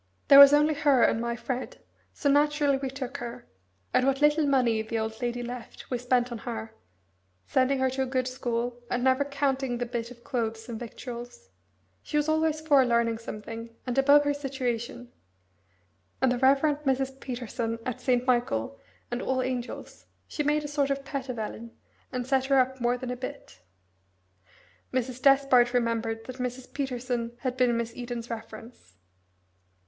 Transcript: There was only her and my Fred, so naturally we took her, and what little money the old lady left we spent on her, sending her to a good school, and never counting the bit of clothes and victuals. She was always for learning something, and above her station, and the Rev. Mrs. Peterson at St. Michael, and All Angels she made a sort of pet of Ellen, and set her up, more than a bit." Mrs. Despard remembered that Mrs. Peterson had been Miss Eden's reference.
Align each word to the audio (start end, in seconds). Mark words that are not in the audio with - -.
There 0.29 0.39
was 0.39 0.51
only 0.51 0.73
her 0.73 1.03
and 1.03 1.21
my 1.21 1.35
Fred, 1.35 1.79
so 2.11 2.27
naturally 2.27 2.75
we 2.77 2.89
took 2.89 3.17
her, 3.17 3.45
and 3.93 4.07
what 4.07 4.19
little 4.19 4.47
money 4.47 4.81
the 4.81 4.97
old 4.97 5.21
lady 5.21 5.43
left 5.43 5.91
we 5.91 5.99
spent 5.99 6.31
on 6.31 6.39
her, 6.39 6.73
sending 7.45 7.77
her 7.77 7.89
to 7.91 8.01
a 8.01 8.05
good 8.07 8.27
school, 8.27 8.81
and 8.89 9.03
never 9.03 9.23
counting 9.23 9.77
the 9.77 9.85
bit 9.85 10.09
of 10.09 10.23
clothes 10.23 10.67
and 10.67 10.79
victuals. 10.79 11.51
She 12.01 12.17
was 12.17 12.27
always 12.27 12.61
for 12.61 12.83
learning 12.83 13.19
something, 13.19 13.75
and 13.85 13.95
above 13.95 14.23
her 14.23 14.33
station, 14.33 15.11
and 16.19 16.31
the 16.31 16.39
Rev. 16.39 16.61
Mrs. 16.83 17.19
Peterson 17.19 17.77
at 17.85 18.01
St. 18.01 18.25
Michael, 18.25 18.79
and 19.11 19.21
All 19.21 19.43
Angels 19.43 20.07
she 20.27 20.41
made 20.41 20.63
a 20.63 20.67
sort 20.67 20.89
of 20.89 21.05
pet 21.05 21.29
of 21.29 21.37
Ellen, 21.37 21.77
and 22.11 22.25
set 22.25 22.45
her 22.45 22.57
up, 22.57 22.81
more 22.81 22.97
than 22.97 23.11
a 23.11 23.15
bit." 23.15 23.61
Mrs. 24.91 25.21
Despard 25.21 25.75
remembered 25.75 26.25
that 26.25 26.37
Mrs. 26.37 26.73
Peterson 26.73 27.33
had 27.41 27.55
been 27.55 27.77
Miss 27.77 27.93
Eden's 27.95 28.31
reference. 28.31 28.97